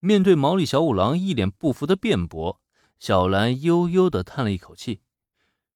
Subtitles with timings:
[0.00, 2.60] 面对毛利小五郎一脸不服的辩驳，
[2.98, 5.02] 小兰悠悠的叹了一口气。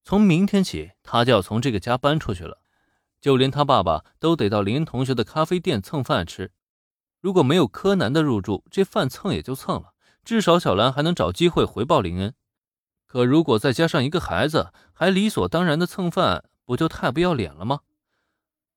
[0.03, 2.63] 从明天起，他就要从这个家搬出去了，
[3.21, 6.53] 就连他爸爸都得到林同学的咖啡店蹭饭吃。
[7.21, 9.93] 如果没有柯南的入住，这饭蹭也就蹭了，
[10.25, 12.35] 至少小兰还能找机会回报林恩。
[13.07, 17.81] 可如果再加上一个孩子，还理所当然的蹭饭，不就太不要脸了吗？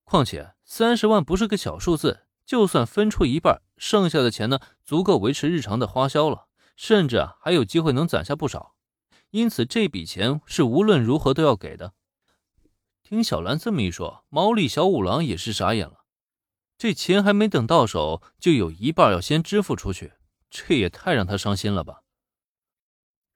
[0.04, 8.76] 况且三十万不是个小数字，就算分出一半，剩下的钱呢，足够维持日常的花销了，甚至啊，还有机会能攒下不少。
[9.30, 11.94] 因此，这笔钱是无论如何都要给的。
[13.04, 16.06] 听小兰这么一说，毛利小五郎也是傻眼了。
[16.78, 20.14] 这钱还没等到手，就有一半要先支付出去，
[20.50, 22.02] 这也太让他伤心了吧。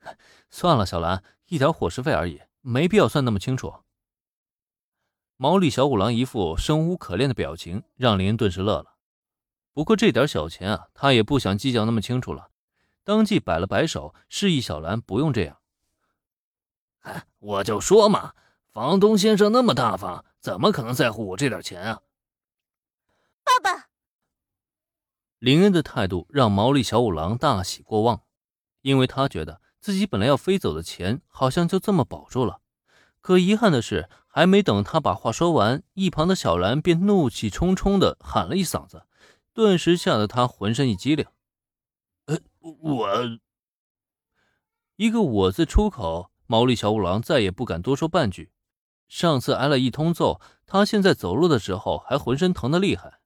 [0.49, 3.73] 算了，小兰，一点伙食费而已，没必要算那么清楚。
[5.37, 8.97] 毛利小五郎一副生无可恋的表情，让林顿时乐了。
[9.73, 12.49] 不过这点小钱啊，他也不想计较那么清楚了，
[13.03, 15.57] 当即摆了摆手，示意小兰不用这样。
[17.01, 18.33] 哎，我就说嘛，
[18.71, 22.01] 房东先生那么大方，怎么可能在乎我这点钱啊？
[23.43, 23.87] 爸爸，
[25.39, 28.21] 林恩的态度让毛利小五郎大喜过望，
[28.81, 29.61] 因为他觉得。
[29.81, 32.61] 自己本来要飞走的钱，好像就这么保住了。
[33.19, 39.07] 可遗憾的是，还没等他把话说完，一旁的小兰便怒气冲冲地喊了一嗓子，
[39.53, 41.25] 顿时吓得他浑身一激灵。
[42.25, 43.39] 呃，我……
[44.95, 48.51] 一个“我”字出口，毛利小五郎再也不敢多说半句。
[49.07, 53.19] 上次挨了一通揍，他现在走路的时候还浑身疼得厉害。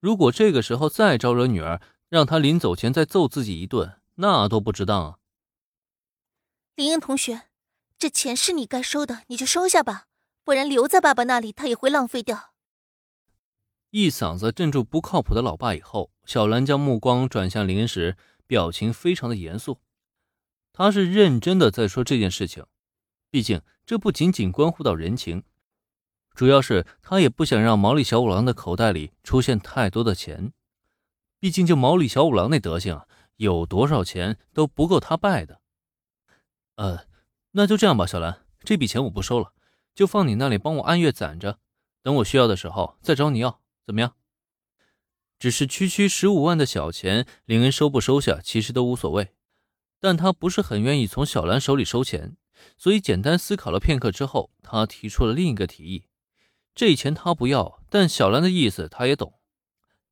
[0.00, 5.18] 如果这个时候再招惹女儿，让他临走前再揍自己一顿，那多不值当啊！
[6.74, 7.42] 林恩同学，
[7.98, 10.06] 这钱是你该收的，你就收下吧，
[10.42, 12.51] 不然留在爸爸那里，他也会浪费掉。
[13.92, 19.82] 一嗓子镇住不靠谱的老爸以后，小兰将目光转向林恩时，表情非常的严肃。
[20.72, 22.64] 他是认真的在说这件事情，
[23.30, 25.44] 毕竟这不仅仅关乎到人情，
[26.34, 30.54] 主要是他也不想让毛利小五郎的口袋里出现太多的钱。
[31.38, 35.60] 毕竟就毛利小五郎那德行啊，有多少钱都不够他败的。
[36.76, 37.04] 呃，
[37.50, 39.52] 那就这样吧，小兰，这笔钱我不收了，
[39.94, 41.58] 就放你那里帮我按月攒着，
[42.02, 44.16] 等我需要的时候再找你要，怎么样？
[45.38, 49.34] 只是区区十五万的小钱，林恩收不收下其实都无所谓，
[49.98, 52.36] 但他不是很愿意从小兰手里收钱，
[52.78, 56.06] 所以简单思考了片刻之后，他提出了另一个提议。
[56.74, 59.40] 这钱他不要，但小兰的意思他也懂。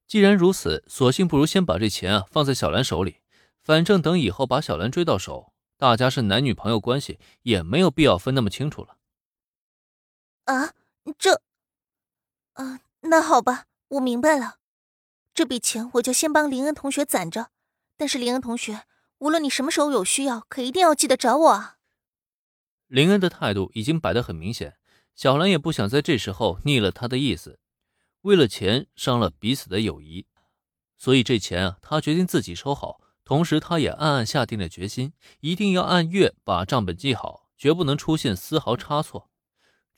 [0.07, 3.21] 既然如此，索性不如先把这钱啊放在小兰手里，
[3.63, 5.53] 反正等以后把小兰追到手。
[5.77, 8.99] 大家是男女朋友关系，也没有必要分那么清楚了。
[10.45, 10.75] 啊，
[11.17, 11.41] 这……
[12.55, 14.59] 啊，那好吧，我明白了。
[15.35, 17.51] 这笔钱我就先帮林恩同学攒着。
[17.97, 18.85] 但是林恩同学，
[19.19, 21.79] 无论你什么时候有需要，可一定要记得找我啊。
[22.87, 24.77] 林恩的态度已经摆得很明显，
[25.17, 27.59] 小兰也不想在这时候逆了他的意思，
[28.21, 30.29] 为了钱伤了彼此的友谊，
[30.97, 33.01] 所以这钱啊，他决定自己收好。
[33.25, 39.30] 同时，他也暗暗下定了决心，一定要按月把账本记好，绝不能出现丝毫差错。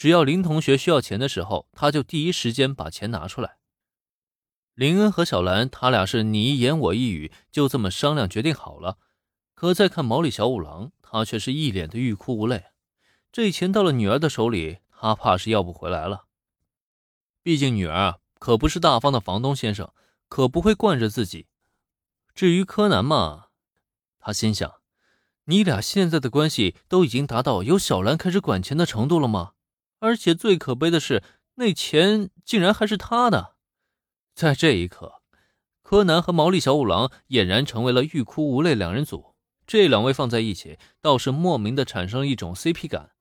[0.03, 3.59] 只要林同学需要钱的时候，他就第一时间把钱拿出来。
[4.75, 8.99] 林恩和小兰，他俩是你一言我一语，就这么商量决定好了。
[9.55, 12.65] 可再看毛利小五郎，他却是一脸的欲哭无泪。
[13.31, 16.25] 这钱到了女儿的手里，他怕是要不回来了。
[17.45, 19.93] 毕竟女儿可不是大方的房东先生，
[20.29, 21.47] 可不会惯着自己。
[22.34, 23.45] 至于柯南嘛，
[24.19, 24.69] 他心想：
[25.45, 29.53] 你俩现在的关系都已经达到由小兰开始管钱的程度了吗？
[30.03, 31.23] 而且最可悲的是，
[31.55, 33.55] 那钱竟然还是他的。
[34.35, 35.23] 在这一刻，
[35.81, 39.37] 柯南和毛利小五郎俨然成为了欲哭无泪两人组。
[39.65, 43.13] 这两位放在一起，倒是莫名的产生了一种 CP 感。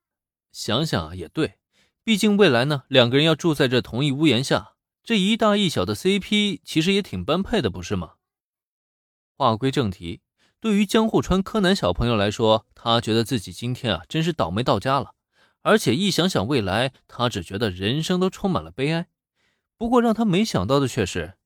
[0.52, 1.60] 想想啊也对，
[2.04, 8.14] 毕竟未来呢，两个人要住在这同一屋檐下，这一大一小的 CP 其实也挺般配的，不是吗？
[9.38, 10.22] 话归正题，
[10.60, 15.14] 对于江户川柯南小朋友来说，他觉得自己今天啊真是倒霉到家了。
[15.64, 19.08] 而且一想想未来，他只觉得人生都充满了悲哀。
[19.78, 21.38] 不过让他没想到的却是，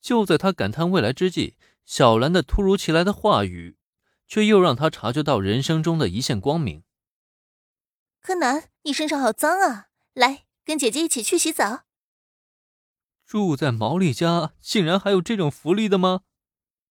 [0.00, 3.76] 就在他感叹未来之际，小兰的突如其来的话语，
[4.26, 6.82] 却又让他察觉到人生中的一线光明。
[8.20, 9.86] 柯南，你身上好脏啊！
[10.14, 11.84] 来，跟姐姐一起去洗澡。
[13.24, 16.22] 住在毛利家，竟然还有这种福利的吗？